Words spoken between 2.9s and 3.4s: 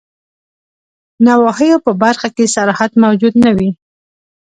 موجود